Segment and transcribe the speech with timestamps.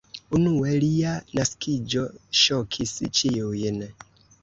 [0.37, 2.07] Unue lia naskiĝo
[2.43, 3.83] ŝokis ĉiujn.